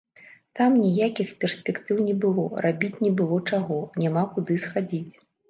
Там 0.59 0.71
ніякіх 0.85 1.33
перспектыў 1.45 1.99
не 2.07 2.15
было, 2.23 2.47
рабіць 2.67 3.01
не 3.09 3.13
было 3.21 3.37
чаго, 3.51 3.79
няма 4.07 4.27
куды 4.35 4.61
схадзіць. 4.67 5.13